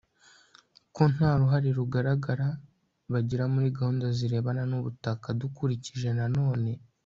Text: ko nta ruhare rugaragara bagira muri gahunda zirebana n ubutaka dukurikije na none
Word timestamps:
ko 0.95 1.03
nta 1.13 1.29
ruhare 1.39 1.69
rugaragara 1.79 2.47
bagira 3.11 3.43
muri 3.53 3.67
gahunda 3.77 4.05
zirebana 4.17 4.61
n 4.69 4.73
ubutaka 4.79 5.27
dukurikije 5.41 6.09
na 6.19 6.25
none 6.37 6.71